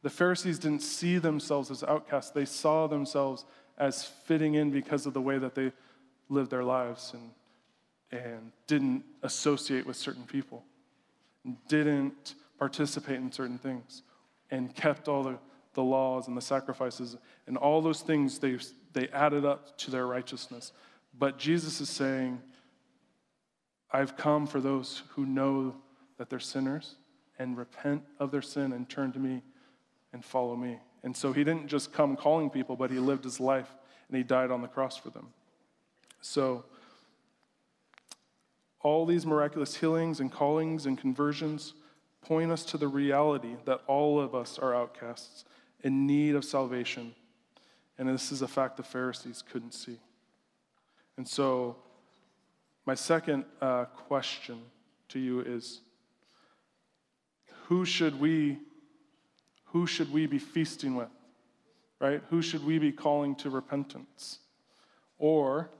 The 0.02 0.10
Pharisees 0.10 0.58
didn't 0.58 0.82
see 0.82 1.18
themselves 1.18 1.70
as 1.70 1.84
outcasts, 1.84 2.32
they 2.32 2.44
saw 2.44 2.86
themselves 2.86 3.44
as 3.78 4.04
fitting 4.04 4.54
in 4.54 4.70
because 4.70 5.06
of 5.06 5.14
the 5.14 5.20
way 5.20 5.38
that 5.38 5.54
they 5.54 5.72
lived 6.28 6.50
their 6.50 6.64
lives 6.64 7.14
and, 7.14 8.22
and 8.22 8.52
didn't 8.66 9.04
associate 9.22 9.86
with 9.86 9.96
certain 9.96 10.24
people, 10.24 10.64
didn't 11.68 12.34
participate 12.58 13.16
in 13.16 13.32
certain 13.32 13.58
things, 13.58 14.02
and 14.50 14.74
kept 14.74 15.08
all 15.08 15.22
the, 15.22 15.38
the 15.74 15.82
laws 15.82 16.28
and 16.28 16.36
the 16.36 16.42
sacrifices 16.42 17.16
and 17.46 17.56
all 17.56 17.80
those 17.80 18.00
things 18.00 18.38
they, 18.38 18.58
they 18.92 19.08
added 19.08 19.44
up 19.44 19.76
to 19.78 19.90
their 19.90 20.06
righteousness. 20.06 20.72
But 21.18 21.38
Jesus 21.38 21.80
is 21.80 21.88
saying, 21.88 22.40
I've 23.92 24.16
come 24.16 24.46
for 24.46 24.60
those 24.60 25.02
who 25.10 25.26
know 25.26 25.74
that 26.18 26.30
they're 26.30 26.38
sinners 26.38 26.96
and 27.38 27.56
repent 27.56 28.02
of 28.18 28.30
their 28.30 28.42
sin 28.42 28.72
and 28.72 28.88
turn 28.88 29.12
to 29.12 29.18
me 29.18 29.42
and 30.12 30.24
follow 30.24 30.56
me. 30.56 30.78
And 31.02 31.16
so 31.16 31.32
he 31.32 31.44
didn't 31.44 31.68
just 31.68 31.92
come 31.92 32.16
calling 32.16 32.50
people, 32.50 32.76
but 32.76 32.90
he 32.90 32.98
lived 32.98 33.24
his 33.24 33.40
life 33.40 33.74
and 34.08 34.16
he 34.16 34.22
died 34.22 34.50
on 34.50 34.60
the 34.60 34.68
cross 34.68 34.96
for 34.96 35.10
them. 35.10 35.28
So, 36.20 36.64
all 38.82 39.04
these 39.04 39.26
miraculous 39.26 39.76
healings 39.76 40.20
and 40.20 40.32
callings 40.32 40.86
and 40.86 40.96
conversions 40.96 41.74
point 42.22 42.50
us 42.50 42.64
to 42.66 42.78
the 42.78 42.88
reality 42.88 43.56
that 43.66 43.82
all 43.86 44.20
of 44.20 44.34
us 44.34 44.58
are 44.58 44.74
outcasts 44.74 45.44
in 45.82 46.06
need 46.06 46.34
of 46.34 46.44
salvation. 46.44 47.14
And 47.98 48.08
this 48.08 48.32
is 48.32 48.42
a 48.42 48.48
fact 48.48 48.76
the 48.76 48.82
Pharisees 48.82 49.42
couldn't 49.42 49.74
see. 49.74 49.98
And 51.16 51.28
so, 51.28 51.76
my 52.86 52.94
second 52.94 53.44
uh, 53.60 53.84
question 53.84 54.60
to 55.10 55.18
you 55.18 55.40
is 55.40 55.80
who 57.64 57.84
should 57.84 58.18
we 58.18 58.58
who 59.66 59.86
should 59.86 60.12
we 60.12 60.26
be 60.26 60.38
feasting 60.38 60.96
with? 60.96 61.10
Right? 62.00 62.22
Who 62.30 62.42
should 62.42 62.64
we 62.64 62.78
be 62.78 62.90
calling 62.90 63.36
to 63.36 63.50
repentance? 63.50 64.38
Or 65.18 65.70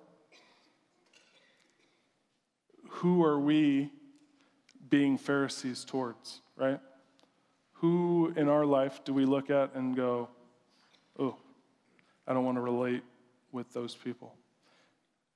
who 2.89 3.25
are 3.25 3.41
we 3.41 3.91
being 4.91 5.17
Pharisees 5.17 5.85
towards, 5.85 6.41
right? 6.57 6.81
Who 7.81 8.33
in 8.37 8.49
our 8.49 8.67
life 8.67 9.01
do 9.05 9.15
we 9.15 9.25
look 9.25 9.49
at 9.49 9.75
and 9.75 9.97
go, 9.97 10.29
oh, 11.19 11.37
I 12.27 12.35
don't 12.35 12.45
want 12.45 12.59
to 12.59 12.63
relate 12.63 13.03
with 13.53 13.73
those 13.73 13.95
people? 13.95 14.35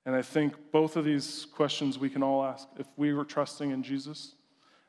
And 0.04 0.14
I 0.14 0.20
think 0.20 0.54
both 0.70 0.96
of 0.96 1.06
these 1.06 1.46
questions 1.54 1.98
we 1.98 2.10
can 2.10 2.22
all 2.22 2.44
ask. 2.44 2.68
If 2.78 2.86
we 2.98 3.14
were 3.14 3.24
trusting 3.24 3.70
in 3.70 3.82
Jesus 3.82 4.34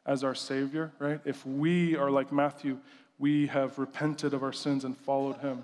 as 0.06 0.22
our 0.22 0.36
Savior, 0.36 0.92
right? 1.00 1.22
If 1.24 1.46
we 1.46 1.96
are 1.96 2.12
like 2.12 2.34
Matthew, 2.34 2.78
we 3.18 3.48
have 3.48 3.80
repented 3.80 4.34
of 4.34 4.44
our 4.44 4.52
sins 4.52 4.84
and 4.84 4.98
followed 4.98 5.38
him, 5.38 5.64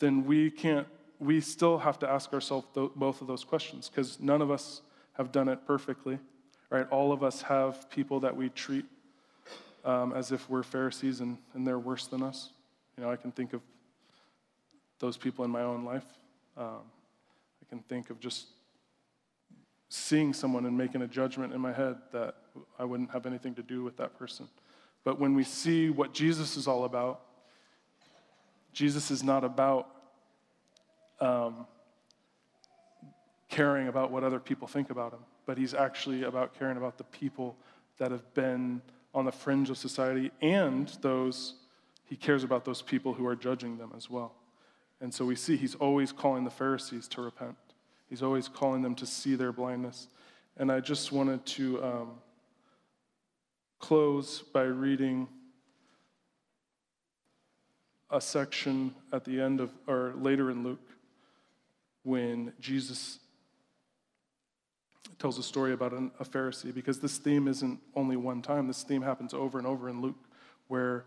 then 0.00 0.26
we 0.26 0.50
can't, 0.50 0.86
we 1.18 1.40
still 1.40 1.78
have 1.78 1.98
to 2.00 2.08
ask 2.08 2.34
ourselves 2.34 2.66
both 2.74 3.22
of 3.22 3.26
those 3.26 3.44
questions 3.44 3.88
because 3.88 4.20
none 4.20 4.42
of 4.42 4.50
us 4.50 4.82
have 5.14 5.32
done 5.32 5.48
it 5.48 5.66
perfectly, 5.66 6.18
right? 6.68 6.86
All 6.90 7.10
of 7.10 7.24
us 7.24 7.40
have 7.42 7.88
people 7.88 8.20
that 8.20 8.36
we 8.36 8.50
treat 8.50 8.84
um, 9.84 10.12
as 10.12 10.32
if 10.32 10.48
we're 10.48 10.62
Pharisees 10.62 11.20
and, 11.20 11.38
and 11.54 11.66
they're 11.66 11.78
worse 11.78 12.06
than 12.06 12.22
us. 12.22 12.50
You 12.96 13.04
know, 13.04 13.10
I 13.10 13.16
can 13.16 13.32
think 13.32 13.52
of 13.52 13.62
those 14.98 15.16
people 15.16 15.44
in 15.44 15.50
my 15.50 15.62
own 15.62 15.84
life. 15.84 16.04
Um, 16.56 16.82
I 17.62 17.68
can 17.68 17.80
think 17.80 18.10
of 18.10 18.20
just 18.20 18.46
seeing 19.88 20.32
someone 20.32 20.66
and 20.66 20.76
making 20.76 21.02
a 21.02 21.06
judgment 21.06 21.52
in 21.52 21.60
my 21.60 21.72
head 21.72 21.96
that 22.12 22.36
I 22.78 22.84
wouldn't 22.84 23.10
have 23.10 23.26
anything 23.26 23.54
to 23.54 23.62
do 23.62 23.82
with 23.82 23.96
that 23.96 24.18
person. 24.18 24.48
But 25.02 25.18
when 25.18 25.34
we 25.34 25.44
see 25.44 25.90
what 25.90 26.12
Jesus 26.12 26.56
is 26.56 26.68
all 26.68 26.84
about, 26.84 27.22
Jesus 28.72 29.10
is 29.10 29.24
not 29.24 29.42
about 29.42 29.88
um, 31.20 31.66
caring 33.48 33.88
about 33.88 34.10
what 34.12 34.22
other 34.22 34.38
people 34.38 34.68
think 34.68 34.90
about 34.90 35.12
him, 35.12 35.20
but 35.44 35.58
he's 35.58 35.74
actually 35.74 36.22
about 36.22 36.56
caring 36.58 36.76
about 36.76 36.98
the 36.98 37.04
people 37.04 37.56
that 37.98 38.10
have 38.10 38.32
been 38.34 38.80
on 39.14 39.24
the 39.24 39.32
fringe 39.32 39.70
of 39.70 39.78
society 39.78 40.30
and 40.40 40.88
those, 41.00 41.54
he 42.04 42.16
cares 42.16 42.44
about 42.44 42.64
those 42.64 42.82
people 42.82 43.14
who 43.14 43.26
are 43.26 43.36
judging 43.36 43.78
them 43.78 43.92
as 43.96 44.08
well. 44.08 44.34
And 45.00 45.12
so 45.12 45.24
we 45.24 45.36
see 45.36 45.56
he's 45.56 45.74
always 45.74 46.12
calling 46.12 46.44
the 46.44 46.50
Pharisees 46.50 47.08
to 47.08 47.22
repent, 47.22 47.56
he's 48.08 48.22
always 48.22 48.48
calling 48.48 48.82
them 48.82 48.94
to 48.96 49.06
see 49.06 49.34
their 49.34 49.52
blindness. 49.52 50.08
And 50.56 50.70
I 50.70 50.80
just 50.80 51.10
wanted 51.10 51.46
to 51.46 51.82
um, 51.82 52.10
close 53.78 54.40
by 54.40 54.64
reading 54.64 55.26
a 58.10 58.20
section 58.20 58.94
at 59.12 59.24
the 59.24 59.40
end 59.40 59.60
of, 59.60 59.70
or 59.86 60.12
later 60.18 60.50
in 60.50 60.64
Luke, 60.64 60.80
when 62.02 62.52
Jesus 62.60 63.20
tells 65.18 65.38
a 65.38 65.42
story 65.42 65.72
about 65.72 65.92
an, 65.92 66.10
a 66.18 66.24
Pharisee, 66.24 66.74
because 66.74 67.00
this 67.00 67.18
theme 67.18 67.48
isn't 67.48 67.78
only 67.94 68.16
one 68.16 68.42
time. 68.42 68.66
This 68.66 68.82
theme 68.82 69.02
happens 69.02 69.34
over 69.34 69.58
and 69.58 69.66
over 69.66 69.88
in 69.88 70.00
Luke, 70.00 70.18
where 70.68 71.04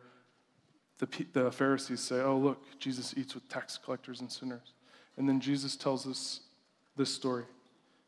the, 1.00 1.26
the 1.34 1.52
Pharisees 1.52 2.00
say, 2.00 2.22
Oh, 2.22 2.38
look, 2.38 2.80
Jesus 2.80 3.14
eats 3.18 3.34
with 3.34 3.48
tax 3.50 3.78
collectors 3.78 4.22
and 4.22 4.32
sinners. 4.32 4.74
And 5.18 5.28
then 5.28 5.40
Jesus 5.40 5.76
tells 5.76 6.08
us 6.08 6.42
this 6.96 7.14
story. 7.14 7.46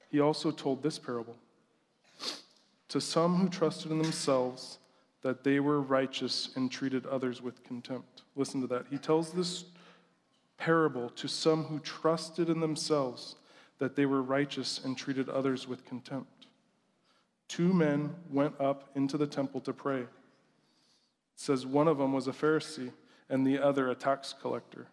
He 0.09 0.19
also 0.19 0.51
told 0.51 0.81
this 0.81 0.99
parable 0.99 1.35
To 2.89 3.01
some 3.01 3.35
who 3.35 3.49
trusted 3.49 3.91
in 3.91 3.97
themselves 3.97 4.79
that 5.21 5.43
they 5.43 5.59
were 5.59 5.81
righteous 5.81 6.49
and 6.55 6.71
treated 6.71 7.05
others 7.07 7.41
with 7.41 7.63
contempt. 7.63 8.21
Listen 8.35 8.61
to 8.61 8.67
that. 8.67 8.85
He 8.91 8.99
tells 8.99 9.31
this 9.31 9.65
parable 10.57 11.09
to 11.09 11.27
some 11.27 11.63
who 11.63 11.79
trusted 11.79 12.47
in 12.47 12.59
themselves 12.59 13.35
that 13.79 13.95
they 13.95 14.05
were 14.05 14.21
righteous 14.21 14.79
and 14.83 14.97
treated 14.97 15.29
others 15.29 15.67
with 15.67 15.85
contempt. 15.85 16.47
Two 17.47 17.73
men 17.73 18.15
went 18.31 18.59
up 18.59 18.89
into 18.95 19.17
the 19.17 19.27
temple 19.27 19.61
to 19.61 19.73
pray. 19.73 20.01
It 20.01 20.09
says 21.35 21.65
one 21.65 21.87
of 21.87 21.97
them 21.97 22.13
was 22.13 22.27
a 22.27 22.31
Pharisee 22.31 22.91
and 23.29 23.45
the 23.45 23.59
other 23.59 23.89
a 23.89 23.95
tax 23.95 24.33
collector. 24.39 24.87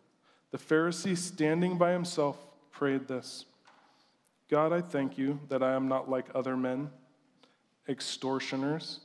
The 0.50 0.58
Pharisee, 0.58 1.16
standing 1.16 1.78
by 1.78 1.92
himself, 1.92 2.36
prayed 2.70 3.08
this 3.08 3.46
God, 4.48 4.72
I 4.72 4.80
thank 4.82 5.16
you 5.16 5.40
that 5.48 5.62
I 5.62 5.72
am 5.72 5.88
not 5.88 6.10
like 6.10 6.26
other 6.34 6.56
men, 6.56 6.90
extortioners, 7.88 9.00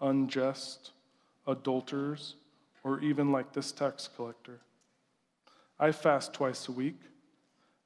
unjust, 0.00 0.92
adulterers, 1.46 2.36
or 2.82 3.00
even 3.00 3.30
like 3.30 3.52
this 3.52 3.72
tax 3.72 4.08
collector. 4.16 4.60
I 5.78 5.92
fast 5.92 6.32
twice 6.32 6.68
a 6.68 6.72
week. 6.72 6.98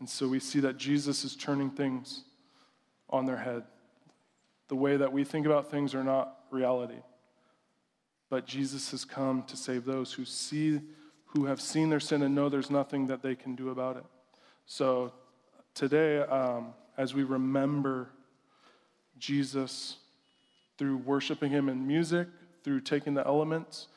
And 0.00 0.08
so 0.08 0.28
we 0.28 0.40
see 0.40 0.60
that 0.60 0.76
Jesus 0.76 1.24
is 1.24 1.34
turning 1.34 1.70
things 1.70 2.22
on 3.10 3.26
their 3.26 3.36
head. 3.36 3.64
The 4.68 4.76
way 4.76 4.96
that 4.96 5.12
we 5.12 5.24
think 5.24 5.46
about 5.46 5.70
things 5.70 5.94
are 5.94 6.04
not 6.04 6.36
reality. 6.50 7.02
But 8.30 8.46
Jesus 8.46 8.90
has 8.90 9.04
come 9.04 9.42
to 9.44 9.56
save 9.56 9.84
those 9.84 10.12
who 10.12 10.24
see 10.24 10.80
who 11.32 11.44
have 11.44 11.60
seen 11.60 11.90
their 11.90 12.00
sin 12.00 12.22
and 12.22 12.34
know 12.34 12.48
there's 12.48 12.70
nothing 12.70 13.06
that 13.08 13.22
they 13.22 13.34
can 13.34 13.54
do 13.54 13.68
about 13.68 13.98
it. 13.98 14.04
So 14.64 15.12
today, 15.74 16.20
um, 16.20 16.72
as 16.96 17.12
we 17.12 17.22
remember 17.22 18.08
Jesus 19.18 19.96
through 20.78 20.96
worshiping 20.98 21.50
him 21.50 21.68
in 21.68 21.86
music, 21.86 22.28
through 22.64 22.80
taking 22.80 23.12
the 23.12 23.26
elements, 23.26 23.88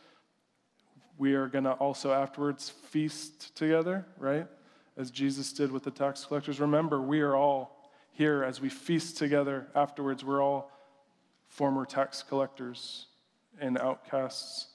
we 1.17 1.33
are 1.35 1.47
going 1.47 1.63
to 1.63 1.71
also 1.73 2.11
afterwards 2.11 2.69
feast 2.69 3.55
together, 3.55 4.05
right? 4.17 4.47
As 4.97 5.11
Jesus 5.11 5.53
did 5.53 5.71
with 5.71 5.83
the 5.83 5.91
tax 5.91 6.25
collectors. 6.25 6.59
Remember, 6.59 7.01
we 7.01 7.21
are 7.21 7.35
all 7.35 7.89
here 8.11 8.43
as 8.43 8.59
we 8.59 8.69
feast 8.69 9.17
together 9.17 9.67
afterwards. 9.73 10.23
We're 10.23 10.43
all 10.43 10.71
former 11.47 11.85
tax 11.85 12.23
collectors 12.23 13.07
and 13.59 13.77
outcasts 13.77 14.67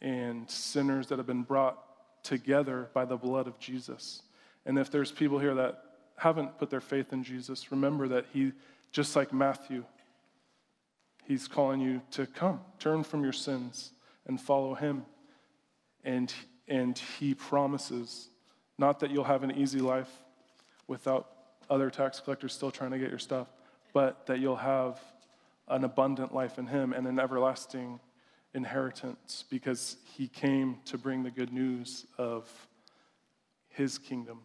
and 0.00 0.50
sinners 0.50 1.08
that 1.08 1.18
have 1.18 1.26
been 1.26 1.42
brought 1.42 1.78
together 2.22 2.88
by 2.94 3.04
the 3.04 3.16
blood 3.16 3.46
of 3.46 3.58
Jesus. 3.58 4.22
And 4.66 4.78
if 4.78 4.90
there's 4.90 5.10
people 5.10 5.38
here 5.38 5.54
that 5.54 5.82
haven't 6.16 6.58
put 6.58 6.70
their 6.70 6.80
faith 6.80 7.12
in 7.12 7.22
Jesus, 7.24 7.70
remember 7.70 8.08
that 8.08 8.26
He, 8.32 8.52
just 8.92 9.16
like 9.16 9.32
Matthew, 9.32 9.84
He's 11.24 11.48
calling 11.48 11.80
you 11.80 12.02
to 12.12 12.26
come, 12.26 12.60
turn 12.78 13.04
from 13.04 13.22
your 13.22 13.32
sins 13.32 13.92
and 14.26 14.40
follow 14.40 14.74
Him. 14.74 15.04
And, 16.04 16.32
and 16.68 16.98
He 17.18 17.34
promises 17.34 18.28
not 18.80 18.98
that 19.00 19.10
you'll 19.10 19.24
have 19.24 19.42
an 19.42 19.52
easy 19.52 19.78
life 19.78 20.10
without 20.88 21.28
other 21.68 21.90
tax 21.90 22.18
collectors 22.18 22.54
still 22.54 22.70
trying 22.70 22.90
to 22.90 22.98
get 22.98 23.10
your 23.10 23.18
stuff, 23.18 23.52
but 23.92 24.26
that 24.26 24.40
you'll 24.40 24.56
have 24.56 24.98
an 25.68 25.84
abundant 25.84 26.34
life 26.34 26.58
in 26.58 26.66
Him 26.66 26.94
and 26.94 27.06
an 27.06 27.20
everlasting 27.20 28.00
inheritance 28.54 29.44
because 29.50 29.98
He 30.04 30.26
came 30.26 30.78
to 30.86 30.96
bring 30.96 31.22
the 31.22 31.30
good 31.30 31.52
news 31.52 32.06
of 32.16 32.48
His 33.68 33.98
kingdom 33.98 34.40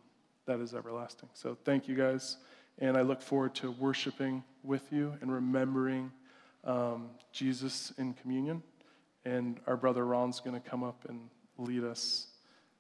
that 0.45 0.59
is 0.59 0.75
everlasting. 0.75 1.29
So 1.33 1.57
thank 1.63 1.87
you 1.87 1.95
guys. 1.95 2.37
And 2.77 2.97
I 2.97 3.01
look 3.01 3.21
forward 3.21 3.55
to 3.55 3.71
worshiping 3.71 4.43
with 4.63 4.91
you 4.91 5.13
and 5.21 5.31
remembering 5.31 6.11
um, 6.65 7.09
Jesus 7.31 7.93
in 7.97 8.13
communion. 8.13 8.61
And 9.23 9.61
our 9.65 9.77
brother 9.77 10.05
Ron's 10.05 10.41
going 10.41 10.61
to 10.61 10.69
come 10.69 10.83
up 10.83 11.05
and 11.07 11.29
lead 11.57 11.85
us 11.85 12.27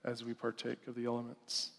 as 0.05 0.23
we 0.23 0.33
partake 0.33 0.87
of 0.87 0.95
the 0.95 1.05
elements. 1.05 1.71